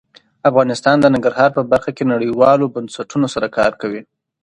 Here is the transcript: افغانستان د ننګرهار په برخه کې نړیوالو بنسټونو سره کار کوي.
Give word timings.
افغانستان 0.49 0.95
د 0.99 1.05
ننګرهار 1.13 1.49
په 1.57 1.61
برخه 1.71 1.91
کې 1.97 2.09
نړیوالو 2.13 2.71
بنسټونو 2.75 3.27
سره 3.33 3.47
کار 3.57 3.71
کوي. 3.81 4.01